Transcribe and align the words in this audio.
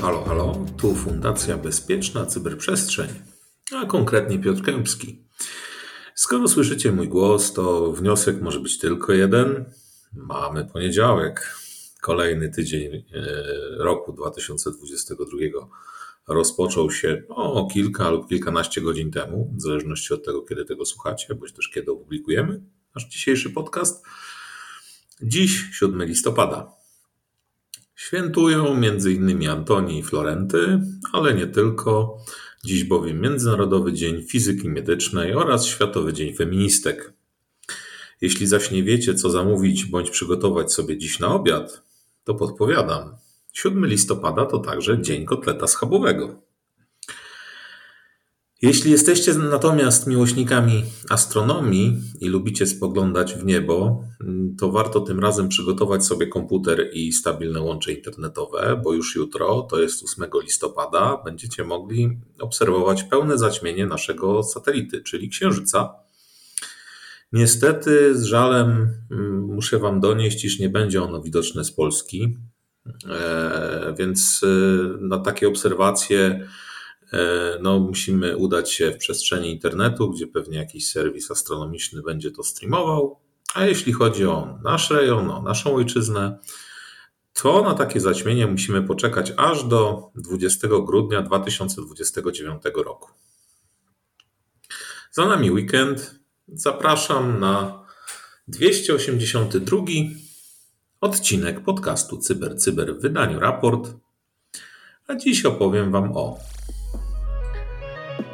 Halo, 0.00 0.24
halo, 0.24 0.66
tu 0.76 0.94
Fundacja 0.94 1.56
Bezpieczna 1.56 2.26
Cyberprzestrzeń, 2.26 3.08
a 3.76 3.86
konkretnie 3.86 4.38
Piotr 4.38 4.62
Kępski. 4.62 5.24
Skoro 6.14 6.48
słyszycie 6.48 6.92
mój 6.92 7.08
głos, 7.08 7.52
to 7.52 7.92
wniosek 7.92 8.40
może 8.40 8.60
być 8.60 8.78
tylko 8.78 9.12
jeden. 9.12 9.64
Mamy 10.12 10.64
poniedziałek. 10.64 11.56
Kolejny 12.00 12.50
tydzień 12.50 12.94
e, 12.94 13.02
roku 13.78 14.12
2022 14.12 15.28
rozpoczął 16.28 16.90
się 16.90 17.22
o 17.28 17.68
kilka 17.72 18.10
lub 18.10 18.28
kilkanaście 18.28 18.80
godzin 18.80 19.10
temu, 19.10 19.54
w 19.56 19.62
zależności 19.62 20.14
od 20.14 20.24
tego, 20.24 20.42
kiedy 20.42 20.64
tego 20.64 20.84
słuchacie, 20.84 21.34
bądź 21.34 21.52
też 21.52 21.68
kiedy 21.68 21.92
opublikujemy 21.92 22.62
nasz 22.94 23.08
dzisiejszy 23.08 23.50
podcast. 23.50 24.04
Dziś 25.22 25.68
7 25.72 26.04
listopada. 26.04 26.72
Świętują 27.94 28.66
m.in. 28.66 29.48
Antoni 29.48 29.98
i 29.98 30.02
Florenty, 30.02 30.80
ale 31.12 31.34
nie 31.34 31.46
tylko. 31.46 32.18
Dziś 32.64 32.84
bowiem 32.84 33.20
Międzynarodowy 33.20 33.92
Dzień 33.92 34.22
Fizyki 34.22 34.68
Medycznej 34.68 35.34
oraz 35.34 35.66
Światowy 35.66 36.12
Dzień 36.12 36.34
Feministek. 36.34 37.12
Jeśli 38.20 38.46
zaś 38.46 38.70
nie 38.70 38.82
wiecie, 38.82 39.14
co 39.14 39.30
zamówić 39.30 39.84
bądź 39.84 40.10
przygotować 40.10 40.72
sobie 40.72 40.98
dziś 40.98 41.18
na 41.18 41.34
obiad, 41.34 41.82
to 42.24 42.34
podpowiadam. 42.34 43.16
7 43.52 43.86
listopada 43.86 44.46
to 44.46 44.58
także 44.58 45.02
Dzień 45.02 45.24
Kotleta 45.24 45.66
Schabowego. 45.66 46.50
Jeśli 48.62 48.90
jesteście 48.90 49.34
natomiast 49.34 50.06
miłośnikami 50.06 50.84
astronomii 51.10 52.00
i 52.20 52.28
lubicie 52.28 52.66
spoglądać 52.66 53.34
w 53.34 53.44
niebo, 53.44 54.04
to 54.58 54.70
warto 54.72 55.00
tym 55.00 55.20
razem 55.20 55.48
przygotować 55.48 56.04
sobie 56.04 56.26
komputer 56.26 56.90
i 56.92 57.12
stabilne 57.12 57.60
łącze 57.60 57.92
internetowe, 57.92 58.80
bo 58.84 58.92
już 58.92 59.16
jutro, 59.16 59.62
to 59.62 59.80
jest 59.80 60.04
8 60.04 60.30
listopada, 60.42 61.22
będziecie 61.24 61.64
mogli 61.64 62.18
obserwować 62.40 63.02
pełne 63.02 63.38
zaćmienie 63.38 63.86
naszego 63.86 64.42
satelity, 64.42 65.02
czyli 65.02 65.28
Księżyca. 65.28 65.94
Niestety, 67.32 68.18
z 68.18 68.24
żalem 68.24 68.88
mm, 69.10 69.44
muszę 69.44 69.78
Wam 69.78 70.00
donieść, 70.00 70.44
iż 70.44 70.58
nie 70.58 70.68
będzie 70.68 71.02
ono 71.02 71.22
widoczne 71.22 71.64
z 71.64 71.72
Polski, 71.72 72.36
więc 73.98 74.40
e, 74.42 74.46
na 75.00 75.18
takie 75.18 75.48
obserwacje 75.48 76.48
E, 77.12 77.58
no, 77.62 77.78
musimy 77.78 78.36
udać 78.36 78.72
się 78.72 78.90
w 78.90 78.98
przestrzeni 78.98 79.50
internetu, 79.50 80.10
gdzie 80.10 80.26
pewnie 80.26 80.58
jakiś 80.58 80.90
serwis 80.90 81.30
astronomiczny 81.30 82.02
będzie 82.02 82.30
to 82.30 82.42
streamował. 82.42 83.20
A 83.54 83.64
jeśli 83.64 83.92
chodzi 83.92 84.26
o 84.26 84.58
nasz 84.64 84.90
rejon, 84.90 85.30
o 85.30 85.42
naszą 85.42 85.74
ojczyznę, 85.74 86.38
to 87.32 87.62
na 87.62 87.74
takie 87.74 88.00
zaćmienie 88.00 88.46
musimy 88.46 88.82
poczekać 88.82 89.32
aż 89.36 89.64
do 89.64 90.10
20 90.14 90.68
grudnia 90.68 91.22
2029 91.22 92.62
roku. 92.84 93.10
Za 95.12 95.26
nami 95.26 95.50
weekend. 95.50 96.20
Zapraszam 96.48 97.40
na 97.40 97.84
282 98.48 99.82
odcinek 101.00 101.60
podcastu 101.60 102.18
Cyber 102.18 102.58
Cyber 102.58 102.96
w 102.96 103.00
wydaniu 103.00 103.40
raport. 103.40 103.94
A 105.06 105.14
dziś 105.14 105.44
opowiem 105.44 105.92
Wam 105.92 106.16
o 106.16 106.38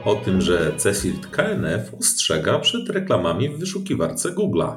o 0.04 0.14
tym, 0.14 0.40
że 0.40 0.72
CSIRT 0.76 1.26
KNF 1.26 1.94
ostrzega 1.94 2.58
przed 2.58 2.88
reklamami 2.88 3.48
w 3.48 3.58
wyszukiwarce 3.58 4.32
Google'a. 4.32 4.76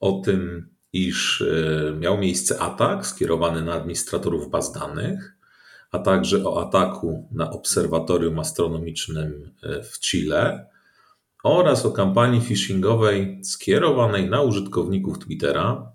O 0.00 0.12
tym, 0.12 0.68
iż 0.92 1.42
e, 1.42 1.92
miał 1.92 2.18
miejsce 2.18 2.58
atak 2.58 3.06
skierowany 3.06 3.62
na 3.62 3.72
administratorów 3.72 4.50
baz 4.50 4.72
danych, 4.72 5.36
a 5.92 5.98
także 5.98 6.44
o 6.44 6.68
ataku 6.68 7.28
na 7.32 7.50
obserwatorium 7.50 8.38
astronomicznym 8.38 9.50
e, 9.62 9.82
w 9.82 10.00
Chile 10.00 10.66
oraz 11.44 11.86
o 11.86 11.90
kampanii 11.90 12.40
phishingowej 12.40 13.44
skierowanej 13.44 14.30
na 14.30 14.42
użytkowników 14.42 15.18
Twittera 15.18 15.92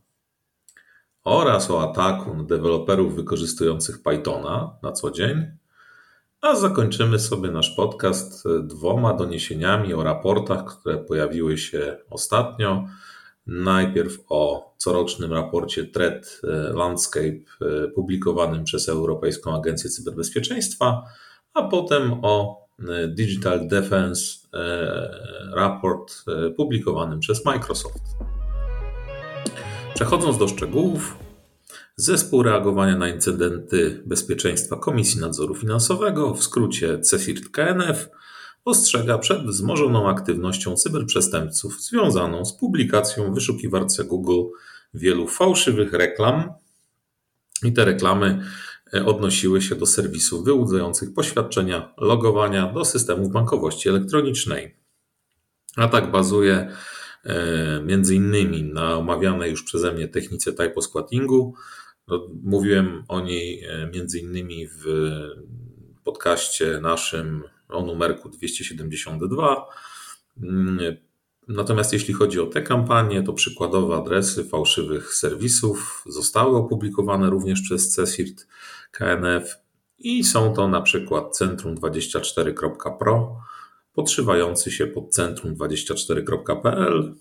oraz 1.25 1.72
o 1.72 1.90
ataku 1.90 2.34
na 2.36 2.44
deweloperów 2.44 3.16
wykorzystujących 3.16 4.03
Pythona 4.03 4.78
na 4.84 4.91
co 4.91 5.12
dzień 5.12 5.46
a 6.46 6.56
zakończymy 6.56 7.19
sobie 7.19 7.52
nasz 7.52 7.69
podcast 7.69 8.46
e, 8.46 8.63
dwoma 8.63 9.13
doniesieniami 9.13 9.94
o 9.94 10.03
raportach, 10.03 10.66
które 10.66 10.97
pojawiły 10.97 11.58
się 11.58 11.97
ostatnio. 12.09 12.85
Najpierw 13.47 14.18
o 14.30 14.74
corocznym 14.78 15.34
raporcie 15.34 15.85
Threat 15.85 16.41
e, 16.44 16.74
Landscape 16.74 17.28
e, 17.62 17.88
publikowanym 17.88 18.64
przez 18.64 18.90
Europejską 18.90 19.56
Agencję 19.56 19.90
Cyberbezpieczeństwa, 19.90 21.03
a 21.53 21.64
potem 21.64 22.14
o 22.22 22.66
Digital 23.08 23.68
Defense 23.68 24.38
Raport 25.53 26.25
publikowanym 26.58 27.19
przez 27.19 27.46
Microsoft. 27.46 28.34
Przechodząc 29.96 30.38
do 30.38 30.48
szczegółów, 30.48 31.18
Zespół 31.96 32.44
Reagowania 32.44 32.98
na 32.98 33.10
Incydenty 33.10 34.04
Bezpieczeństwa 34.06 34.76
Komisji 34.76 35.22
Nadzoru 35.22 35.56
Finansowego, 35.56 36.34
w 36.34 36.44
skrócie 36.44 37.00
CEFIRT-KNF, 37.00 37.96
ostrzega 38.66 39.18
przed 39.18 39.46
wzmożoną 39.46 40.10
aktywnością 40.10 40.76
cyberprzestępców 40.76 41.82
związaną 41.82 42.46
z 42.46 42.58
publikacją 42.58 43.32
w 43.32 43.34
wyszukiwarce 43.34 44.04
Google 44.04 44.42
wielu 44.94 45.28
fałszywych 45.28 45.94
reklam. 45.94 46.54
I 47.64 47.74
te 47.74 47.86
reklamy 47.86 48.44
e, 48.94 49.06
odnosiły 49.06 49.62
się 49.62 49.76
do 49.76 49.86
serwisów 49.86 50.46
wyłudzających 50.46 51.14
poświadczenia 51.14 51.94
logowania 51.98 52.74
do 52.74 52.86
systemów 52.86 53.32
bankowości 53.32 53.90
elektronicznej. 53.90 54.76
Atak 55.78 56.12
bazuje 56.12 56.72
między 57.86 58.16
innymi 58.16 58.63
na 58.63 58.97
omawianej 58.97 59.52
już 59.52 59.63
przeze 59.63 59.91
mnie 59.91 60.08
technice 60.08 60.53
typosquattingu, 60.53 61.53
no, 62.08 62.28
mówiłem 62.44 63.03
o 63.08 63.22
niej 63.22 63.63
e, 63.63 63.90
między 63.94 64.19
innymi 64.19 64.68
w 64.68 64.86
podcaście 66.03 66.80
naszym 66.81 67.44
o 67.69 67.85
numerku 67.85 68.30
272. 68.30 69.66
Mm, 70.44 70.80
natomiast 71.47 71.94
jeśli 71.94 72.14
chodzi 72.14 72.40
o 72.40 72.46
te 72.46 72.62
kampanie, 72.62 73.24
to 73.24 73.34
przykładowe 73.34 73.96
adresy 73.96 74.44
fałszywych 74.44 75.14
serwisów 75.14 76.03
zostały 76.06 76.58
opublikowane 76.58 77.30
również 77.30 77.62
przez 77.62 77.96
CSIRT 77.96 78.47
KNF 78.91 79.56
i 80.00 80.24
są 80.24 80.53
to 80.53 80.68
na 80.68 80.81
przykład 80.81 81.40
centrum24.pro, 81.40 83.38
podszywający 83.96 84.72
się 84.72 84.88
pod 84.88 85.16
centrum24.pl 85.16 87.16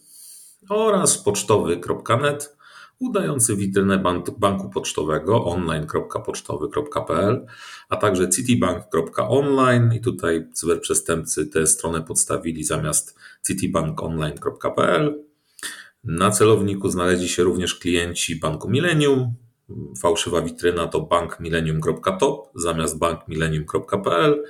oraz 0.69 1.19
pocztowy.net, 1.19 2.57
udający 2.99 3.57
witrynę 3.57 4.03
banku 4.39 4.71
pocztowego 4.71 5.45
online.pocztowy.pl, 5.45 7.47
a 7.89 7.97
także 7.97 8.29
citibank.online 8.29 9.93
i 9.93 10.01
tutaj 10.01 10.49
cyberprzestępcy 10.53 11.47
tę 11.47 11.67
stronę 11.67 12.03
podstawili 12.03 12.65
zamiast 12.65 13.19
citibankonline.pl. 13.47 15.25
Na 16.05 16.31
celowniku 16.31 16.91
znaleźli 16.91 17.29
się 17.29 17.43
również 17.43 17.75
klienci 17.75 18.37
Banku 18.37 18.71
Millennium. 18.71 19.35
Fałszywa 19.99 20.43
witryna 20.43 20.87
to 20.87 21.01
bankmillennium.top 21.01 22.51
zamiast 22.55 22.99
bankmillennium.pl, 22.99 24.45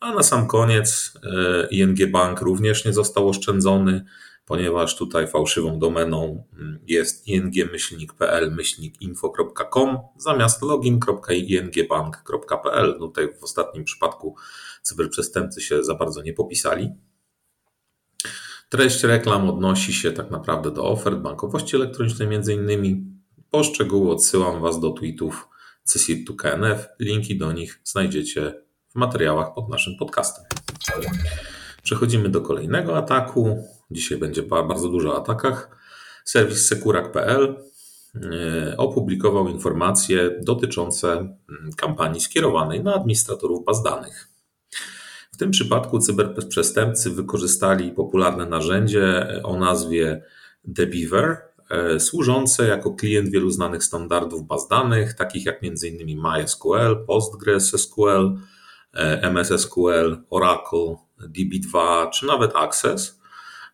a 0.00 0.14
na 0.14 0.22
sam 0.22 0.46
koniec 0.46 1.12
e, 1.22 1.68
ING 1.70 2.10
Bank 2.10 2.40
również 2.40 2.84
nie 2.84 2.92
został 2.92 3.28
oszczędzony 3.28 4.04
ponieważ 4.50 4.96
tutaj 4.96 5.28
fałszywą 5.28 5.78
domeną 5.78 6.44
mm, 6.58 6.78
jest 6.86 7.28
ing-pl-info.com 7.28 9.98
zamiast 10.16 10.62
login.ingbank.pl. 10.62 12.96
No 13.00 13.06
tutaj 13.06 13.28
w 13.40 13.44
ostatnim 13.44 13.84
przypadku 13.84 14.36
cyberprzestępcy 14.82 15.60
się 15.60 15.84
za 15.84 15.94
bardzo 15.94 16.22
nie 16.22 16.32
popisali. 16.32 16.90
Treść 18.68 19.02
reklam 19.02 19.50
odnosi 19.50 19.92
się 19.92 20.12
tak 20.12 20.30
naprawdę 20.30 20.70
do 20.70 20.84
ofert 20.84 21.18
bankowości 21.18 21.76
elektronicznej 21.76 22.28
między 22.28 22.54
innymi. 22.54 23.04
Po 23.50 23.64
szczegóły 23.64 24.12
odsyłam 24.12 24.62
Was 24.62 24.80
do 24.80 24.90
tweetów 24.90 25.48
CSIRT 25.84 26.30
KNF. 26.38 26.88
Linki 27.00 27.38
do 27.38 27.52
nich 27.52 27.80
znajdziecie 27.84 28.62
w 28.90 28.94
materiałach 28.94 29.54
pod 29.54 29.68
naszym 29.68 29.96
podcastem. 29.96 30.44
Przechodzimy 31.82 32.28
do 32.28 32.40
kolejnego 32.40 32.96
ataku. 32.96 33.64
Dzisiaj 33.90 34.18
będzie 34.18 34.42
bardzo 34.42 34.88
dużo 34.88 35.12
o 35.12 35.16
atakach. 35.16 35.78
Serwis 36.24 36.66
sekurak.pl 36.66 37.56
e, 38.14 38.76
opublikował 38.76 39.48
informacje 39.48 40.38
dotyczące 40.42 41.12
mm, 41.12 41.36
kampanii 41.76 42.20
skierowanej 42.20 42.84
na 42.84 42.94
administratorów 42.94 43.64
baz 43.64 43.82
danych. 43.82 44.28
W 45.32 45.36
tym 45.36 45.50
przypadku 45.50 45.98
cyberprzestępcy 45.98 47.10
wykorzystali 47.10 47.92
popularne 47.92 48.46
narzędzie 48.46 49.26
o 49.42 49.56
nazwie 49.56 50.22
TheBeaver, 50.76 51.36
e, 51.70 52.00
służące 52.00 52.68
jako 52.68 52.90
klient 52.90 53.28
wielu 53.28 53.50
znanych 53.50 53.84
standardów 53.84 54.46
baz 54.46 54.68
danych, 54.68 55.14
takich 55.14 55.46
jak 55.46 55.58
m.in. 55.62 56.20
MySQL, 56.22 57.06
PostgreSQL, 57.06 58.26
e, 58.26 58.59
MS 59.22 59.48
SQL, 59.48 60.16
Oracle, 60.30 60.96
DB2 61.20 62.10
czy 62.10 62.26
nawet 62.26 62.56
Access. 62.56 63.20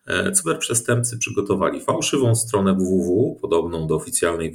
E, 0.07 0.31
cyberprzestępcy 0.31 1.17
przygotowali 1.17 1.81
fałszywą 1.81 2.35
stronę 2.35 2.73
www, 2.73 3.37
podobną 3.41 3.87
do 3.87 3.95
oficjalnej 3.95 4.53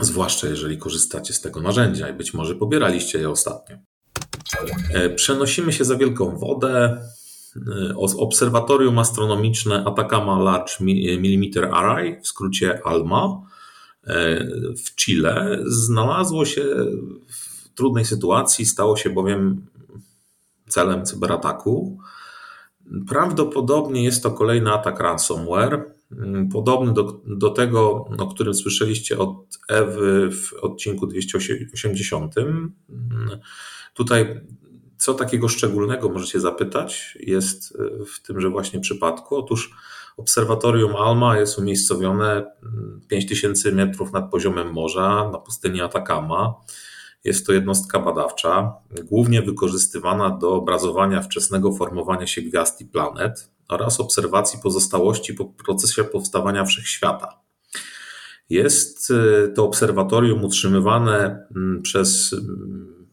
zwłaszcza 0.00 0.48
jeżeli 0.48 0.78
korzystacie 0.78 1.32
z 1.32 1.40
tego 1.40 1.60
narzędzia 1.60 2.08
i 2.08 2.12
być 2.12 2.34
może 2.34 2.54
pobieraliście 2.54 3.18
je 3.18 3.30
ostatnio. 3.30 3.76
E, 4.94 5.10
przenosimy 5.10 5.72
się 5.72 5.84
za 5.84 5.96
wielką 5.96 6.38
wodę. 6.38 7.02
E, 7.56 7.96
obserwatorium 7.96 8.98
astronomiczne 8.98 9.84
Atacama 9.86 10.38
Large 10.42 10.72
Millimeter 10.80 11.64
Array, 11.64 12.20
w 12.22 12.28
skrócie 12.28 12.80
ALMA, 12.84 13.40
e, 14.06 14.44
w 14.84 14.94
Chile 14.94 15.58
znalazło 15.66 16.44
się 16.44 16.64
w 17.28 17.68
trudnej 17.74 18.04
sytuacji, 18.04 18.66
stało 18.66 18.96
się 18.96 19.10
bowiem 19.10 19.66
celem 20.68 21.04
cyberataku. 21.06 21.98
Prawdopodobnie 23.08 24.04
jest 24.04 24.22
to 24.22 24.30
kolejny 24.30 24.72
atak 24.72 25.00
ransomware, 25.00 25.95
podobny 26.52 26.92
do, 26.92 27.20
do 27.26 27.50
tego, 27.50 28.08
o 28.18 28.26
którym 28.26 28.54
słyszeliście 28.54 29.18
od 29.18 29.58
Ewy 29.68 30.30
w 30.30 30.52
odcinku 30.54 31.06
280. 31.06 32.38
Mm, 32.38 32.74
tutaj 33.94 34.40
co 34.96 35.14
takiego 35.14 35.48
szczególnego 35.48 36.08
możecie 36.08 36.40
zapytać 36.40 37.18
jest 37.20 37.78
e, 37.78 38.04
w 38.04 38.22
tymże 38.22 38.50
właśnie 38.50 38.80
przypadku? 38.80 39.36
Otóż 39.36 39.70
obserwatorium 40.16 40.96
ALMA 40.96 41.38
jest 41.38 41.58
umiejscowione 41.58 42.52
5000 43.08 43.68
mm, 43.68 43.88
metrów 43.88 44.12
nad 44.12 44.30
poziomem 44.30 44.72
morza 44.72 45.30
na 45.32 45.38
pustyni 45.38 45.80
Atacama. 45.80 46.54
Jest 47.24 47.46
to 47.46 47.52
jednostka 47.52 48.00
badawcza, 48.00 48.72
głównie 49.04 49.42
wykorzystywana 49.42 50.30
do 50.30 50.54
obrazowania 50.54 51.22
wczesnego 51.22 51.72
formowania 51.72 52.26
się 52.26 52.42
gwiazd 52.42 52.80
i 52.80 52.86
planet 52.86 53.55
oraz 53.68 54.00
obserwacji 54.00 54.58
pozostałości 54.62 55.34
po 55.34 55.44
procesie 55.44 56.04
powstawania 56.04 56.64
wszechświata. 56.64 57.40
Jest 58.50 59.10
y, 59.10 59.52
to 59.54 59.64
obserwatorium 59.64 60.44
utrzymywane 60.44 61.46
mm, 61.56 61.82
przez 61.82 62.32
mm, 62.32 63.06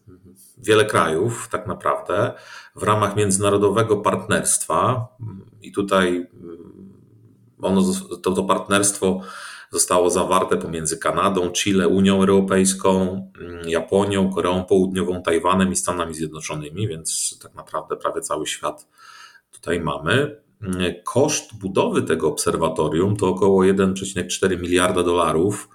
wiele 0.58 0.84
krajów, 0.84 1.48
tak 1.50 1.66
naprawdę, 1.66 2.32
w 2.76 2.82
ramach 2.82 3.16
międzynarodowego 3.16 3.96
partnerstwa. 3.96 5.08
I 5.62 5.72
tutaj 5.72 6.26
mm, 6.42 6.64
ono, 7.62 7.82
to, 8.22 8.32
to 8.32 8.44
partnerstwo 8.44 9.20
zostało 9.70 10.10
zawarte 10.10 10.56
pomiędzy 10.56 10.98
Kanadą, 10.98 11.50
Chile, 11.50 11.88
Unią 11.88 12.14
Europejską, 12.14 13.22
Japonią, 13.66 14.32
Koreą 14.32 14.64
Południową, 14.64 15.22
Tajwanem 15.22 15.72
i 15.72 15.76
Stanami 15.76 16.14
Zjednoczonymi, 16.14 16.88
więc 16.88 17.38
tak 17.42 17.54
naprawdę 17.54 17.96
prawie 17.96 18.20
cały 18.20 18.46
świat 18.46 18.88
tutaj 19.52 19.80
mamy. 19.80 20.43
Koszt 21.04 21.54
budowy 21.54 22.02
tego 22.02 22.28
obserwatorium 22.28 23.16
to 23.16 23.28
około 23.28 23.62
1,4 23.62 24.60
miliarda 24.60 25.02
dolarów. 25.02 25.68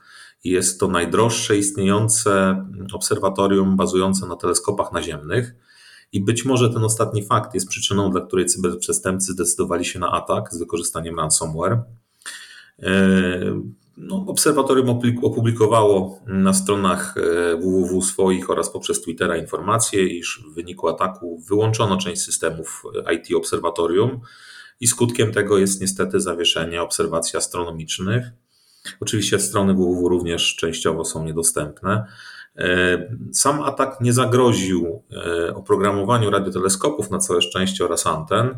Jest 0.44 0.80
to 0.80 0.88
najdroższe 0.88 1.58
istniejące 1.58 2.66
obserwatorium 2.94 3.78
bazujące 3.78 4.28
na 4.28 4.36
teleskopach 4.36 4.92
naziemnych. 4.92 5.56
I 6.12 6.22
być 6.22 6.46
może 6.46 6.70
ten 6.70 6.84
ostatni 6.84 7.26
fakt 7.26 7.54
jest 7.54 7.68
przyczyną, 7.68 8.12
dla 8.12 8.22
której 8.22 8.46
cyberprzestępcy 8.46 9.32
zdecydowali 9.32 9.86
się 9.86 10.00
na 10.00 10.12
atak 10.12 10.54
z 10.54 10.60
wykorzystaniem 10.60 11.20
ransomware. 11.20 11.84
E, 12.80 12.92
no, 13.98 14.26
obserwatorium 14.28 14.90
opublikowało 15.22 16.20
na 16.28 16.54
stronach 16.54 17.16
e, 17.18 17.56
www 17.58 18.02
swoich 18.02 18.50
oraz 18.50 18.70
poprzez 18.70 19.02
Twittera 19.02 19.38
informację, 19.38 20.08
iż 20.08 20.44
w 20.52 20.54
wyniku 20.54 20.88
ataku 20.88 21.44
wyłączono 21.50 21.98
część 21.98 22.22
systemów 22.22 22.84
IT 23.16 23.36
obserwatorium 23.36 24.22
i 24.80 24.88
skutkiem 24.88 25.32
tego 25.32 25.58
jest 25.58 25.82
niestety 25.82 26.20
zawieszenie 26.20 26.82
obserwacji 26.82 27.38
astronomicznych. 27.38 28.26
Oczywiście 29.00 29.40
strony 29.40 29.74
www 29.74 30.08
również 30.10 30.56
częściowo 30.56 31.06
są 31.06 31.26
niedostępne. 31.26 32.06
E, 32.58 32.98
sam 33.34 33.62
atak 33.62 34.02
nie 34.02 34.14
zagroził 34.14 35.04
e, 35.12 35.56
oprogramowaniu 35.56 36.30
radioteleskopów 36.30 37.12
na 37.12 37.18
całe 37.18 37.42
szczęście 37.42 37.86
oraz 37.86 38.08
anten. 38.08 38.58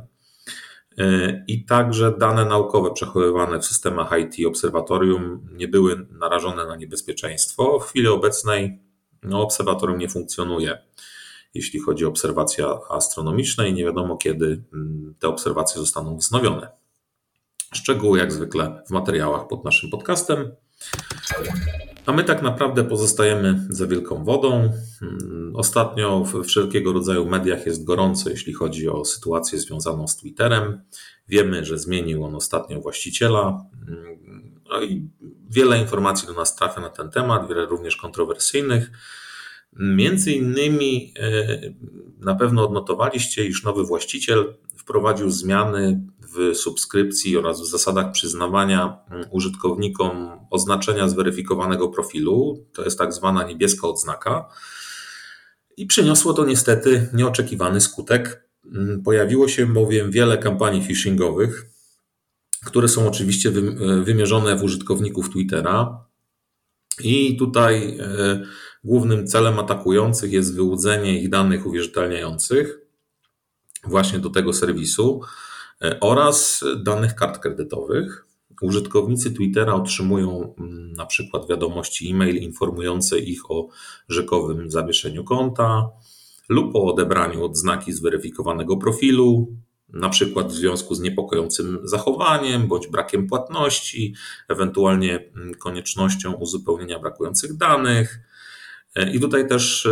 E, 0.98 1.44
I 1.48 1.66
także 1.66 2.14
dane 2.18 2.46
naukowe 2.46 2.92
przechowywane 2.94 3.60
w 3.60 3.66
systemach 3.66 4.10
IT 4.20 4.48
obserwatorium 4.48 5.48
nie 5.52 5.68
były 5.68 6.08
narażone 6.12 6.66
na 6.66 6.76
niebezpieczeństwo. 6.76 7.80
W 7.80 7.90
chwili 7.90 8.08
obecnej 8.08 8.80
no, 9.24 9.42
obserwatorium 9.42 10.00
nie 10.00 10.10
funkcjonuje 10.10 10.78
jeśli 11.54 11.80
chodzi 11.80 12.06
o 12.06 12.10
obserwacje 12.10 12.66
astronomiczne 12.90 13.70
i 13.70 13.74
nie 13.74 13.86
wiadomo 13.86 14.18
kiedy 14.18 14.64
mm, 14.74 15.16
te 15.20 15.28
obserwacje 15.28 15.82
zostaną 15.82 16.18
wznowione. 16.18 16.70
Szczegóły 17.74 18.20
jak 18.20 18.32
zwykle 18.32 18.84
w 18.88 18.92
materiałach 18.92 19.48
pod 19.48 19.66
naszym 19.66 19.90
podcastem. 19.90 20.52
A 22.06 22.12
my 22.12 22.24
tak 22.24 22.42
naprawdę 22.42 22.84
pozostajemy 22.84 23.68
za 23.70 23.88
wielką 23.88 24.24
wodą. 24.24 24.74
Mm, 25.02 25.54
ostatnio 25.56 26.24
w 26.24 26.44
wszelkiego 26.44 26.94
rodzaju 26.94 27.26
mediach 27.26 27.66
jest 27.66 27.84
gorąco, 27.84 28.30
jeśli 28.30 28.54
chodzi 28.54 28.90
o 28.90 29.06
sytuację 29.06 29.60
związaną 29.60 30.08
z 30.08 30.18
Twitterem. 30.18 30.82
Wiemy, 31.28 31.66
że 31.66 31.80
zmienił 31.80 32.24
on 32.24 32.36
ostatnio 32.36 32.82
właściciela. 32.82 33.66
Mm, 33.88 34.62
no 34.70 34.82
i 34.82 35.10
wiele 35.50 35.80
informacji 35.80 36.28
do 36.28 36.34
nas 36.34 36.56
trafia 36.56 36.82
na 36.82 36.90
ten 36.90 37.10
temat, 37.10 37.48
wiele 37.50 37.66
również 37.66 37.96
kontrowersyjnych. 37.96 38.92
Między 39.74 40.32
innymi 40.32 41.14
e, 41.20 41.60
na 42.20 42.36
pewno 42.36 42.66
odnotowaliście, 42.66 43.46
iż 43.46 43.64
nowy 43.64 43.84
właściciel 43.84 44.54
wprowadził 44.78 45.32
zmiany 45.32 46.02
w 46.20 46.56
subskrypcji 46.56 47.38
oraz 47.38 47.62
w 47.62 47.72
zasadach 47.72 48.12
przyznawania 48.12 48.98
mm, 49.10 49.26
użytkownikom 49.32 50.30
oznaczenia 50.50 51.08
zweryfikowanego 51.08 51.90
profilu. 51.90 52.66
To 52.74 52.84
jest 52.84 52.98
tak 52.98 53.14
zwana 53.14 53.44
niebieska 53.44 53.88
odznaka. 53.88 54.50
I 55.78 55.86
przyniosło 55.86 56.34
to 56.34 56.46
niestety 56.46 57.10
nieoczekiwany 57.14 57.82
skutek. 57.82 58.50
Mm, 58.66 59.04
pojawiło 59.04 59.48
się 59.48 59.66
bowiem 59.66 60.12
wiele 60.12 60.38
kampanii 60.38 60.82
phishingowych, 60.82 61.66
które 62.66 62.88
są 62.88 63.08
oczywiście 63.08 63.50
e, 63.50 63.54
wymierzone 64.04 64.56
w 64.56 64.64
użytkowników 64.64 65.30
Twittera. 65.30 66.06
I 67.04 67.38
tutaj 67.38 67.98
e, 68.00 68.42
Głównym 68.84 69.28
celem 69.28 69.60
atakujących 69.60 70.32
jest 70.32 70.56
wyłudzenie 70.56 71.22
ich 71.22 71.30
danych 71.30 71.66
uwierzytelniających 71.66 72.82
właśnie 73.84 74.20
do 74.20 74.30
tego 74.30 74.54
serwisu 74.54 75.22
e, 75.82 76.00
oraz 76.00 76.64
danych 76.84 77.16
kart 77.16 77.40
kredytowych. 77.40 78.26
Użytkownicy 78.62 79.32
Twittera 79.32 79.74
otrzymują 79.74 80.56
mm, 80.58 80.94
na 80.94 81.06
przykład 81.06 81.50
wiadomości 81.50 82.12
e-mail 82.12 82.36
informujące 82.36 83.20
ich 83.20 83.52
o 83.52 83.68
rzekowym 84.10 84.72
zawieszeniu 84.72 85.24
konta 85.24 85.90
lub 86.50 86.76
o 86.76 86.86
odebraniu 86.86 87.46
odznaki 87.46 87.94
zweryfikowanego 87.94 88.78
profilu, 88.78 89.48
na 89.90 90.10
przykład 90.10 90.48
w 90.48 90.56
związku 90.56 90.96
z 90.96 91.02
niepokojącym 91.02 91.80
zachowaniem 91.84 92.68
bądź 92.68 92.88
brakiem 92.88 93.28
płatności, 93.28 94.16
ewentualnie 94.50 95.32
mm, 95.36 95.54
koniecznością 95.54 96.34
uzupełnienia 96.34 97.00
brakujących 97.00 97.58
danych 97.58 98.20
I 99.14 99.20
tutaj 99.20 99.48
też 99.48 99.88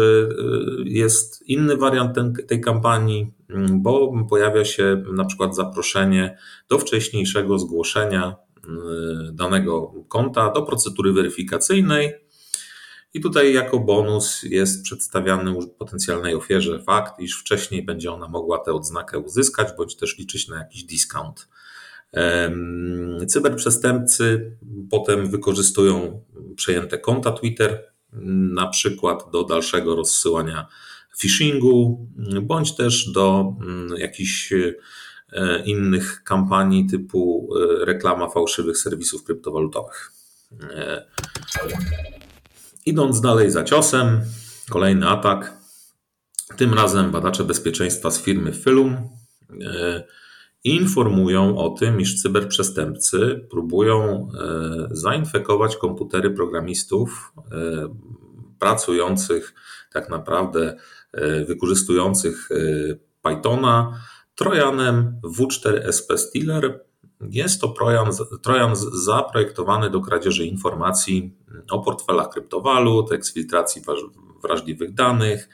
jest 0.86 1.42
inny 1.48 1.78
wariant 1.78 2.18
tej 2.48 2.62
kampanii, 2.62 3.34
mm, 3.50 3.82
bo 3.82 4.14
pojawia 4.30 4.66
się 4.66 5.04
na 5.14 5.26
przykład 5.26 5.56
zaproszenie 5.56 6.38
do 6.70 6.80
wcześniejszego 6.80 7.60
zgłoszenia 7.60 8.36
danego 9.32 9.94
konta 10.08 10.52
do 10.52 10.62
procedury 10.62 11.14
weryfikacyjnej 11.14 12.14
i 13.14 13.22
tutaj 13.22 13.54
jako 13.54 13.80
bonus 13.80 14.44
jest 14.44 14.84
przedstawiany 14.84 15.54
potencjalnej 15.78 16.36
ofierze 16.36 16.80
fakt, 16.80 17.20
iż 17.20 17.40
wcześniej 17.40 17.86
będzie 17.86 18.12
ona 18.12 18.28
mogła 18.28 18.58
tę 18.58 18.74
odznakę 18.74 19.20
uzyskać, 19.20 19.68
bądź 19.78 19.96
też 19.96 20.18
liczyć 20.18 20.48
na 20.48 20.58
jakiś 20.58 20.84
discount. 20.84 21.48
Cyberprzestępcy 23.28 24.58
potem 24.90 25.30
wykorzystują 25.30 26.22
przejęte 26.56 26.98
konta 26.98 27.32
Twitter, 27.32 27.84
na 28.54 28.68
przykład 28.68 29.24
do 29.32 29.44
dalszego 29.44 29.96
rozsyłania 29.96 30.68
phishingu, 31.20 32.08
bądź 32.42 32.76
też 32.76 33.12
do 33.12 33.54
mm, 33.62 33.98
jakichś 33.98 34.54
e, 34.54 35.64
innych 35.66 36.24
kampanii 36.24 36.88
typu 36.88 37.50
e, 37.82 37.86
reklama 37.86 38.30
fałszywych 38.30 38.78
serwisów 38.78 39.24
kryptowalutowych. 39.24 40.12
E, 40.62 41.06
Idąc 42.86 43.22
dalej 43.22 43.52
za 43.52 43.64
ciosem, 43.64 44.22
kolejny 44.70 45.08
atak. 45.08 45.58
Tym 46.58 46.74
razem 46.74 47.12
badacze 47.12 47.44
bezpieczeństwa 47.44 48.12
z 48.12 48.22
firmy 48.22 48.54
Filum 48.54 49.10
e, 49.62 50.04
informują 50.64 51.58
o 51.58 51.70
tym, 51.70 52.02
iż 52.02 52.22
cyberprzestępcy 52.22 53.48
próbują 53.50 54.04
e, 54.04 54.88
zainfekować 54.92 55.78
komputery 55.78 56.32
programistów 56.32 57.34
e, 57.38 57.96
pracujących 58.60 59.54
tak 59.94 60.10
naprawdę, 60.10 60.78
wykorzystujących 61.48 62.50
Pythona 63.22 64.00
Trojanem 64.40 65.22
W4SP 65.24 66.18
Stealer 66.18 66.86
jest 67.22 67.62
to 67.62 67.68
trojan, 67.68 68.12
trojan 68.42 68.76
zaprojektowany 68.94 69.90
do 69.90 70.02
kradzieży 70.02 70.46
informacji 70.46 71.38
o 71.72 71.80
portfelach 71.80 72.30
kryptowalut, 72.30 73.12
eksfiltracji 73.12 73.82
wrażliwych 74.44 74.94
danych 74.94 75.50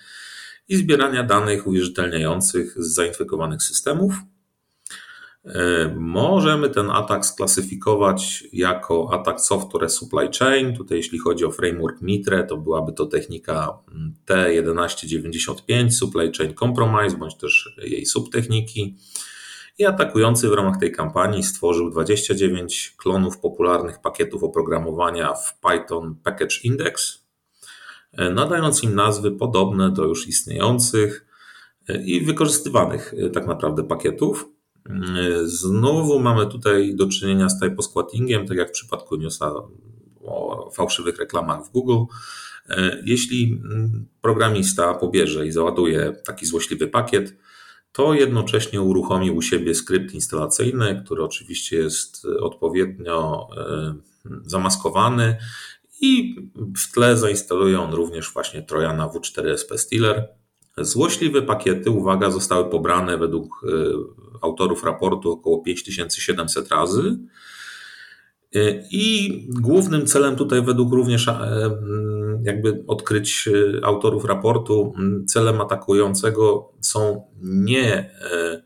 i 0.67 0.75
zbierania 0.75 1.23
danych 1.23 1.67
uwierzytelniających 1.67 2.83
z 2.83 2.95
zainfekowanych 2.95 3.63
systemów. 3.63 4.13
E, 5.45 5.95
możemy 5.97 6.69
ten 6.69 6.89
atak 6.89 7.25
sklasyfikować 7.25 8.43
jako 8.53 9.09
atak 9.13 9.41
software 9.41 9.89
supply 9.89 10.29
chain. 10.39 10.75
Tutaj, 10.75 10.97
jeśli 10.97 11.19
chodzi 11.19 11.45
o 11.45 11.51
framework 11.51 12.01
Mitre, 12.01 12.43
to 12.43 12.57
byłaby 12.57 12.93
to 12.93 13.05
technika 13.05 13.79
T1195, 14.27 15.91
supply 15.91 16.31
chain 16.37 16.53
compromise, 16.53 17.17
bądź 17.17 17.35
też 17.37 17.75
jej 17.77 18.05
subtechniki 18.05 18.95
i 19.77 19.85
atakujący 19.85 20.49
w 20.49 20.53
ramach 20.53 20.77
tej 20.77 20.91
kampanii 20.91 21.43
stworzył 21.43 21.89
29 21.89 22.93
klonów 22.97 23.37
popularnych 23.37 23.99
pakietów 24.01 24.43
oprogramowania 24.43 25.33
w 25.33 25.59
Python 25.59 26.15
Package 26.23 26.55
Index, 26.63 27.23
e, 28.13 28.29
nadając 28.29 28.83
im 28.83 28.95
nazwy 28.95 29.31
podobne 29.31 29.91
do 29.91 30.03
już 30.03 30.27
istniejących 30.27 31.25
e, 31.89 32.03
i 32.03 32.21
wykorzystywanych 32.21 33.13
tak 33.33 33.47
naprawdę 33.47 33.83
pakietów. 33.83 34.54
Znowu 35.43 36.19
mamy 36.19 36.47
tutaj 36.47 36.95
do 36.95 37.07
czynienia 37.07 37.49
z 37.49 37.59
typosquattingiem, 37.59 38.47
tak 38.47 38.57
jak 38.57 38.69
w 38.69 38.71
przypadku 38.71 39.15
newsa 39.15 39.51
o 40.21 40.69
fałszywych 40.73 41.17
reklamach 41.17 41.65
w 41.65 41.71
Google. 41.71 42.13
Jeśli 43.05 43.61
programista 44.21 44.93
pobierze 44.93 45.47
i 45.47 45.51
załaduje 45.51 46.13
taki 46.25 46.45
złośliwy 46.45 46.87
pakiet, 46.87 47.35
to 47.95 48.13
jednocześnie 48.13 48.81
uruchomi 48.81 49.31
u 49.31 49.41
siebie 49.41 49.75
skrypt 49.75 50.13
instalacyjny, 50.13 51.01
który 51.05 51.23
oczywiście 51.23 51.77
jest 51.77 52.27
odpowiednio 52.39 53.47
e, 53.57 53.95
zamaskowany 54.45 55.37
i 56.01 56.35
w 56.77 56.93
tle 56.93 57.17
zainstaluje 57.17 57.81
on 57.81 57.93
również 57.93 58.33
właśnie 58.33 58.61
Trojana 58.61 59.07
W4SP 59.07 59.77
Stealer. 59.77 60.27
Złośliwe 60.77 61.41
pakiety, 61.41 61.91
uwaga, 61.91 62.29
zostały 62.29 62.69
pobrane 62.69 63.17
według 63.17 63.61
e, 63.63 63.67
autorów 64.41 64.83
raportu 64.83 65.31
około 65.31 65.61
5700 65.61 66.69
razy. 66.69 67.17
E, 68.55 68.83
I 68.91 69.47
głównym 69.49 70.05
celem 70.05 70.35
tutaj 70.35 70.61
według 70.61 70.93
również 70.93 71.27
jakby 72.45 72.83
odkryć 72.87 73.47
e, 73.47 73.85
autorów 73.85 74.25
raportu, 74.25 74.93
celem 75.27 75.61
atakującego 75.61 76.73
są 76.81 77.27
nie 77.41 77.93
e, 77.93 78.63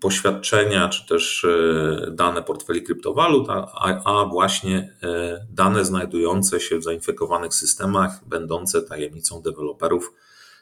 poświadczenia 0.00 0.88
czy 0.88 1.06
też 1.06 1.44
e, 1.44 2.10
dane 2.10 2.42
portfeli 2.42 2.82
kryptowalut, 2.82 3.46
a, 3.50 4.02
a 4.04 4.24
właśnie 4.24 4.96
dane 5.50 5.84
znajdujące 5.84 6.60
się 6.60 6.78
w 6.78 6.82
zainfekowanych 6.82 7.54
systemach, 7.54 8.20
będące 8.28 8.82
tajemnicą 8.82 9.42
deweloperów, 9.42 10.12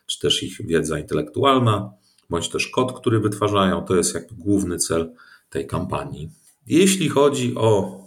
czy 0.06 0.20
też 0.20 0.42
ich 0.42 0.66
wiedza 0.66 0.98
intelektualna, 0.98 1.92
bądź 2.30 2.48
też 2.48 2.68
kod, 2.68 3.00
który 3.00 3.20
wytwarzają. 3.20 3.84
To 3.84 3.96
jest 3.96 4.14
jakby 4.14 4.34
główny 4.34 4.78
cel 4.78 5.12
tej 5.50 5.66
kampanii. 5.66 6.30
Jeśli 6.66 7.08
chodzi 7.08 7.54
o 7.56 8.02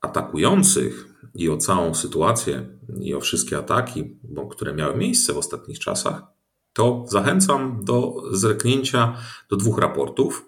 atakujących, 0.00 1.12
i 1.34 1.50
o 1.50 1.56
całą 1.56 1.94
sytuację 1.94 2.66
i 3.00 3.14
o 3.14 3.20
wszystkie 3.20 3.58
ataki, 3.58 4.16
które 4.50 4.74
miały 4.74 4.96
miejsce 4.96 5.32
w 5.32 5.38
ostatnich 5.38 5.78
czasach, 5.78 6.22
to 6.72 7.04
zachęcam 7.08 7.84
do 7.84 8.14
zerknięcia 8.32 9.16
do 9.50 9.56
dwóch 9.56 9.78
raportów. 9.78 10.46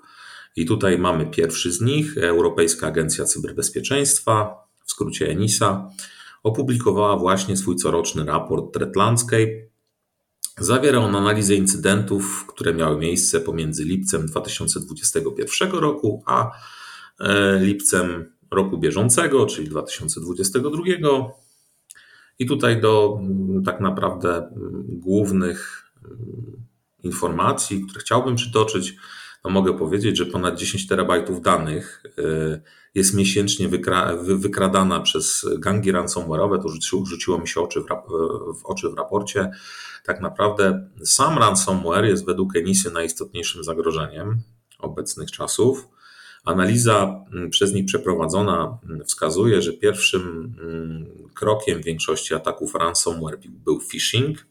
I 0.57 0.67
tutaj 0.67 0.99
mamy 0.99 1.27
pierwszy 1.27 1.73
z 1.73 1.81
nich. 1.81 2.19
Europejska 2.19 2.87
Agencja 2.87 3.25
Cyberbezpieczeństwa, 3.25 4.55
w 4.85 4.91
skrócie 4.91 5.29
ENISA, 5.29 5.91
opublikowała 6.45 7.17
właśnie 7.17 7.57
swój 7.57 7.77
coroczny 7.77 8.25
raport 8.25 8.75
Threat 8.75 8.97
Landscape. 8.97 9.53
Zawiera 10.59 10.99
on 10.99 11.17
analizę 11.17 11.55
incydentów, 11.55 12.47
które 12.47 12.75
miały 12.75 12.99
miejsce 12.99 13.41
pomiędzy 13.41 13.85
lipcem 13.85 14.27
2021 14.27 15.71
roku 15.71 16.23
a 16.27 16.51
e, 17.21 17.59
lipcem 17.61 18.33
roku 18.51 18.79
bieżącego, 18.79 19.47
czyli 19.47 19.69
2022. 19.69 20.83
I 22.39 22.47
tutaj 22.47 22.81
do 22.81 23.19
mm, 23.21 23.65
tak 23.65 23.81
naprawdę 23.81 24.37
mm, 24.37 24.85
głównych 24.89 25.91
mm, 26.05 26.65
informacji, 27.03 27.87
które 27.87 28.01
chciałbym 28.01 28.35
przytoczyć, 28.35 28.97
no 29.45 29.51
mogę 29.51 29.79
powiedzieć, 29.79 30.17
że 30.17 30.27
ponad 30.27 30.59
10 30.59 30.87
terabajtów 30.87 31.43
danych 31.43 32.03
y, 32.19 32.63
jest 32.95 33.15
miesięcznie 33.15 33.69
wykra 33.69 34.17
wykradana 34.17 35.01
przez 35.01 35.47
gangi 35.59 35.93
ransomware'owe. 35.93 36.63
To 36.63 36.69
rzuciło 37.07 37.39
mi 37.39 37.49
się 37.49 37.61
oczy 37.61 37.81
w, 37.81 37.87
w 38.61 38.67
oczy 38.67 38.91
w 38.91 38.95
raporcie. 38.95 39.51
Tak 40.05 40.21
naprawdę 40.21 40.89
sam 41.05 41.39
ransomware 41.39 42.05
jest 42.05 42.27
według 42.27 42.57
Enisy 42.57 42.91
najistotniejszym 42.91 43.65
zagrożeniem 43.65 44.43
obecnych 44.79 45.31
czasów. 45.31 45.89
Analiza 46.45 47.25
mm, 47.33 47.51
przez 47.51 47.73
nich 47.73 47.85
przeprowadzona 47.85 48.79
mm, 48.85 49.05
wskazuje, 49.05 49.63
że 49.63 49.73
pierwszym 49.73 50.55
mm, 50.61 51.07
krokiem 51.35 51.83
większości 51.83 52.35
ataków 52.35 52.75
ransomware 52.75 53.39
był 53.49 53.81
phishing. 53.81 54.47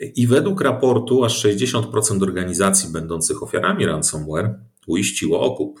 I 0.00 0.26
według 0.26 0.60
raportu 0.60 1.24
aż 1.24 1.44
60% 1.44 2.22
organizacji 2.22 2.92
będących 2.92 3.42
ofiarami 3.42 3.86
ransomware 3.86 4.54
uiściło 4.86 5.40
okup. 5.40 5.80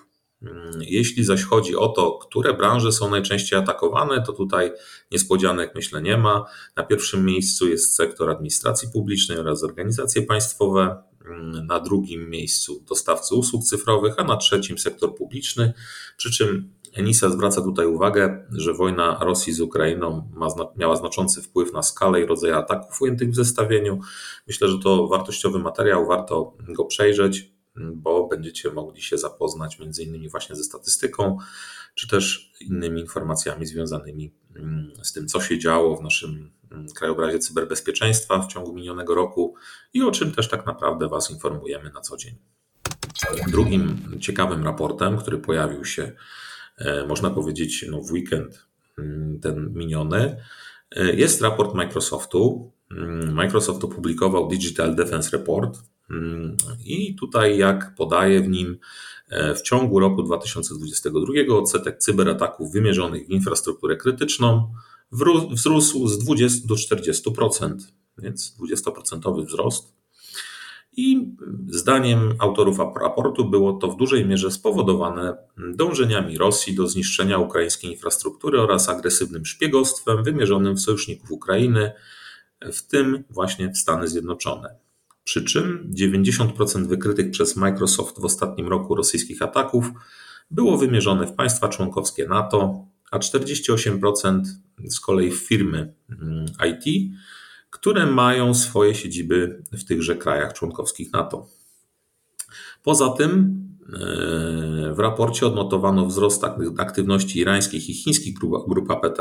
Jeśli 0.80 1.24
zaś 1.24 1.42
chodzi 1.42 1.76
o 1.76 1.88
to, 1.88 2.12
które 2.12 2.54
branże 2.54 2.92
są 2.92 3.10
najczęściej 3.10 3.58
atakowane, 3.58 4.22
to 4.22 4.32
tutaj 4.32 4.72
niespodzianek 5.12 5.72
myślę 5.74 6.02
nie 6.02 6.16
ma. 6.16 6.44
Na 6.76 6.82
pierwszym 6.82 7.24
miejscu 7.24 7.68
jest 7.68 7.94
sektor 7.94 8.30
administracji 8.30 8.88
publicznej 8.92 9.38
oraz 9.38 9.64
organizacje 9.64 10.22
państwowe, 10.22 11.02
na 11.66 11.80
drugim 11.80 12.30
miejscu 12.30 12.84
dostawcy 12.88 13.34
usług 13.34 13.64
cyfrowych, 13.64 14.14
a 14.16 14.24
na 14.24 14.36
trzecim 14.36 14.78
sektor 14.78 15.14
publiczny. 15.14 15.72
Przy 16.16 16.32
czym 16.32 16.72
Enisa 16.92 17.30
zwraca 17.30 17.60
tutaj 17.60 17.86
uwagę, 17.86 18.46
że 18.50 18.74
wojna 18.74 19.18
Rosji 19.20 19.52
z 19.52 19.60
Ukrainą 19.60 20.30
miała 20.76 20.96
znaczący 20.96 21.42
wpływ 21.42 21.72
na 21.72 21.82
skalę 21.82 22.20
i 22.20 22.26
rodzaj 22.26 22.52
ataków 22.52 23.02
ujętych 23.02 23.30
w 23.30 23.34
zestawieniu. 23.34 24.00
Myślę, 24.46 24.68
że 24.68 24.78
to 24.78 25.08
wartościowy 25.08 25.58
materiał, 25.58 26.06
warto 26.06 26.56
go 26.68 26.84
przejrzeć, 26.84 27.52
bo 27.76 28.28
będziecie 28.28 28.70
mogli 28.70 29.02
się 29.02 29.18
zapoznać 29.18 29.78
między 29.78 30.02
innymi 30.02 30.28
właśnie 30.28 30.56
ze 30.56 30.64
statystyką, 30.64 31.38
czy 31.94 32.08
też 32.08 32.52
innymi 32.60 33.00
informacjami 33.00 33.66
związanymi 33.66 34.34
mm, 34.56 34.92
z 35.02 35.12
tym, 35.12 35.28
co 35.28 35.40
się 35.40 35.58
działo 35.58 35.96
w 35.96 36.02
naszym 36.02 36.50
krajobrazie 36.94 37.38
cyberbezpieczeństwa 37.38 38.38
w 38.38 38.46
ciągu 38.46 38.72
minionego 38.72 39.14
roku 39.14 39.54
i 39.92 40.02
o 40.02 40.10
czym 40.10 40.32
też 40.32 40.48
tak 40.48 40.66
naprawdę 40.66 41.08
Was 41.08 41.30
informujemy 41.30 41.90
na 41.90 42.00
co 42.00 42.16
dzień. 42.16 42.34
Drugim 43.48 43.98
ciekawym 44.20 44.64
raportem, 44.64 45.18
który 45.18 45.38
pojawił 45.38 45.84
się, 45.84 46.12
można 47.08 47.30
powiedzieć, 47.30 47.86
no 47.90 48.02
w 48.02 48.12
weekend 48.12 48.66
mm, 48.98 49.40
ten 49.40 49.72
miniony, 49.74 50.36
Jest 50.96 51.42
raport 51.42 51.74
Microsoftu. 51.74 52.72
Mm, 52.90 53.34
Microsoft 53.34 53.84
opublikował 53.84 54.48
Digital 54.48 54.94
Defense 54.94 55.30
Report 55.36 55.78
mm, 56.10 56.56
i 56.84 57.14
tutaj, 57.14 57.58
jak 57.58 57.94
podaje 57.94 58.40
w 58.40 58.48
nim, 58.48 58.78
e, 59.28 59.54
w 59.54 59.62
ciągu 59.62 60.00
roku 60.00 60.22
2022 60.22 61.56
odsetek 61.56 61.98
cyberataków 61.98 62.72
wymierzonych 62.72 63.26
w 63.26 63.30
infrastrukturę 63.30 63.96
krytyczną 63.96 64.72
wzrósł 65.50 66.06
z 66.08 66.18
20 66.18 66.68
do 66.68 66.74
40%, 66.74 67.76
więc 68.18 68.56
20% 68.60 69.46
wzrost. 69.46 69.99
I 70.96 71.34
zdaniem 71.68 72.34
autorów 72.38 72.78
raportu 72.78 73.50
było 73.50 73.72
to 73.72 73.88
w 73.88 73.96
dużej 73.96 74.26
mierze 74.26 74.50
spowodowane 74.50 75.36
dążeniami 75.74 76.38
Rosji 76.38 76.74
do 76.74 76.88
zniszczenia 76.88 77.38
ukraińskiej 77.38 77.90
infrastruktury 77.90 78.60
oraz 78.60 78.88
agresywnym 78.88 79.46
szpiegostwem 79.46 80.24
wymierzonym 80.24 80.74
w 80.74 80.80
sojuszników 80.80 81.30
Ukrainy, 81.30 81.92
w 82.72 82.82
tym 82.82 83.24
właśnie 83.30 83.72
w 83.72 83.78
Stany 83.78 84.08
Zjednoczone. 84.08 84.74
Przy 85.24 85.44
czym 85.44 85.90
90% 85.94 86.86
wykrytych 86.86 87.30
przez 87.30 87.56
Microsoft 87.56 88.20
w 88.20 88.24
ostatnim 88.24 88.68
roku 88.68 88.94
rosyjskich 88.94 89.42
ataków 89.42 89.90
było 90.50 90.78
wymierzone 90.78 91.26
w 91.26 91.32
państwa 91.32 91.68
członkowskie 91.68 92.28
NATO, 92.28 92.84
a 93.10 93.18
48% 93.18 94.42
z 94.84 95.00
kolei 95.00 95.30
w 95.30 95.38
firmy 95.38 95.94
mm, 96.10 96.46
IT, 96.68 97.12
które 97.70 98.06
mają 98.06 98.54
swoje 98.54 98.94
siedziby 98.94 99.62
w 99.72 99.84
tychże 99.84 100.16
krajach 100.16 100.52
członkowskich 100.52 101.12
NATO. 101.12 101.46
Poza 102.82 103.08
tym 103.08 103.60
e, 103.92 104.94
w 104.94 104.98
raporcie 104.98 105.46
odnotowano 105.46 106.06
wzrost 106.06 106.44
aktywności 106.78 107.38
irańskich 107.38 107.90
i 107.90 107.94
chińskich 107.94 108.34
grup, 108.34 108.68
grup 108.68 108.90
APT 108.90 109.18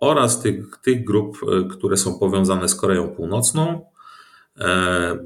oraz 0.00 0.40
tych, 0.40 0.76
tych 0.76 1.04
grup, 1.04 1.36
e, 1.42 1.68
które 1.68 1.96
są 1.96 2.18
powiązane 2.18 2.68
z 2.68 2.74
Koreą 2.74 3.08
Północną. 3.08 3.86
E, 4.58 5.18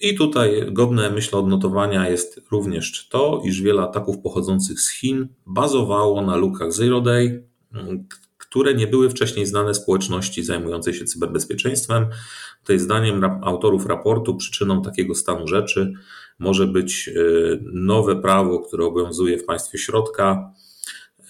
I 0.00 0.14
tutaj 0.14 0.66
godne, 0.72 1.10
myślę, 1.10 1.38
odnotowania 1.38 2.08
jest 2.08 2.40
również 2.50 3.08
to, 3.08 3.42
iż 3.44 3.62
wiele 3.62 3.82
ataków 3.82 4.18
pochodzących 4.18 4.80
z 4.80 4.90
Chin 4.90 5.28
bazowało 5.46 6.22
na 6.22 6.36
lukach 6.36 6.72
Zero 6.72 7.00
Day, 7.00 7.48
które 8.54 8.74
nie 8.74 8.86
były 8.86 9.10
wcześniej 9.10 9.46
znane 9.46 9.74
społeczności 9.74 10.42
zajmującej 10.42 10.94
się 10.94 11.04
cyberbezpieczeństwem. 11.04 12.06
Tutaj 12.60 12.78
zdaniem 12.78 13.24
autorów 13.42 13.86
raportu 13.86 14.36
przyczyną 14.36 14.82
takiego 14.82 15.14
stanu 15.14 15.46
rzeczy 15.46 15.92
może 16.38 16.66
być 16.66 17.08
e, 17.08 17.12
nowe 17.72 18.16
prawo, 18.16 18.60
które 18.60 18.84
obowiązuje 18.84 19.38
w 19.38 19.44
państwie 19.44 19.78
środka 19.78 20.52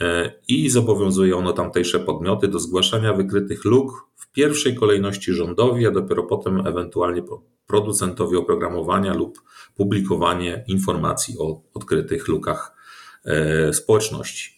e, 0.01 0.33
i 0.49 0.71
zobowiązuje 0.71 1.37
ono 1.37 1.53
tamtejsze 1.53 2.01
podmioty 2.01 2.49
do 2.49 2.59
zgłaszania 2.59 3.13
wykrytych 3.13 3.65
luk 3.65 4.07
w 4.17 4.33
pierwszej 4.33 4.75
kolejności 4.75 5.33
rządowi, 5.33 5.87
a 5.87 5.91
dopiero 5.91 6.23
potem 6.23 6.67
ewentualnie 6.67 7.23
producentowi 7.67 8.37
oprogramowania 8.37 9.15
lub 9.15 9.43
publikowanie 9.77 10.65
informacji 10.69 11.35
o 11.39 11.63
odkrytych 11.75 12.29
lukach 12.29 12.77
e, 13.25 13.73
społeczności. 13.73 14.54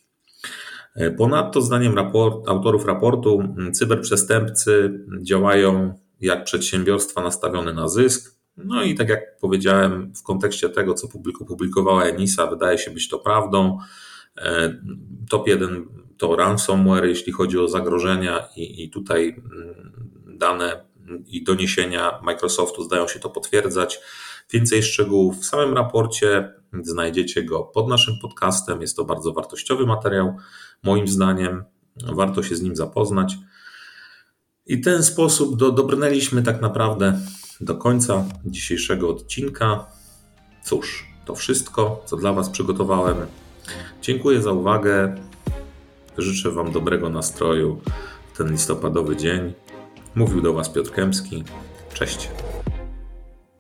Ponadto, 1.17 1.61
zdaniem 1.61 1.95
raport, 1.95 2.49
autorów 2.49 2.87
raportu, 2.87 3.43
cyberprzestępcy 3.73 5.01
działają 5.23 5.95
jak 6.21 6.45
przedsiębiorstwa 6.45 7.23
nastawione 7.23 7.73
na 7.73 7.89
zysk. 7.89 8.37
No 8.57 8.83
i 8.83 8.95
tak 8.95 9.09
jak 9.09 9.39
powiedziałem, 9.39 10.13
w 10.15 10.23
kontekście 10.23 10.69
tego, 10.69 10.95
co 10.95 11.09
publikowała 11.49 12.05
Enisa, 12.05 12.47
wydaje 12.47 12.79
się 12.79 12.91
być 12.91 13.09
to 13.09 13.19
prawdą. 13.19 13.79
E, 14.39 14.77
top 15.31 15.49
1 15.49 15.87
to 16.17 16.37
ransomware, 16.37 17.05
jeśli 17.05 17.33
chodzi 17.33 17.59
o 17.59 17.69
zagrożenia, 17.69 18.49
i, 18.57 18.85
i 18.85 18.91
tutaj 18.91 19.29
mm, 19.29 20.09
dane 20.39 20.87
i 21.27 21.45
doniesienia 21.45 22.21
Microsoftu 22.23 22.83
zdają 22.83 23.09
się 23.09 23.21
to 23.21 23.31
potwierdzać. 23.31 24.01
Więcej 24.53 24.83
szczegółów 24.83 25.39
w 25.41 25.45
samym 25.45 25.75
raporcie 25.75 26.53
znajdziecie 26.83 27.45
go 27.45 27.65
pod 27.65 27.89
naszym 27.89 28.19
podcastem. 28.23 28.81
Jest 28.81 28.97
to 28.97 29.05
bardzo 29.05 29.33
wartościowy 29.33 29.87
materiał. 29.87 30.37
Moim 30.83 31.09
zdaniem 31.09 31.65
warto 31.97 32.43
się 32.43 32.57
z 32.57 32.63
nim 32.63 32.77
zapoznać. 32.77 33.37
I 34.67 34.81
ten 34.81 35.03
sposób 35.03 35.57
do, 35.57 35.73
dobrnęliśmy 35.73 36.43
tak 36.43 36.61
naprawdę 36.61 37.21
do 37.61 37.75
końca 37.75 38.25
dzisiejszego 38.45 39.11
odcinka. 39.11 39.87
Cóż, 40.65 41.07
to 41.25 41.35
wszystko, 41.35 42.03
co 42.05 42.17
dla 42.17 42.33
Was 42.33 42.51
przygotowałem. 42.51 43.17
Dziękuję 44.03 44.43
za 44.43 44.53
uwagę. 44.53 45.17
Życzę 46.19 46.51
Wam 46.51 46.73
dobrego 46.73 47.11
nastroju 47.11 47.81
w 48.33 48.37
ten 48.39 48.53
listopadowy 48.53 49.17
dzień. 49.17 49.53
Mówił 50.15 50.41
do 50.41 50.53
Was 50.53 50.69
Piotr 50.69 50.91
Kępski. 50.91 51.45
Cześć. 51.95 52.29